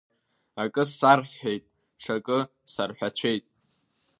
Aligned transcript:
Акы 0.63 0.83
сарҳәҳәеит, 0.97 1.63
ҽакы 2.01 2.39
сарҳәацәеит. 2.73 3.45